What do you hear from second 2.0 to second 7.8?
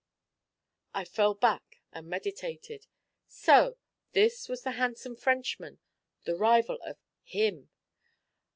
meditated. So this was the handsome Frenchman, the rival of 'him'!